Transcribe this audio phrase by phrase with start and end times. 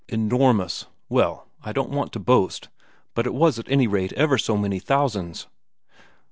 [0.07, 0.87] "Enormous.
[1.09, 2.69] Well, I don't want to boast,
[3.13, 5.45] but it was at any rate ever so many thousands.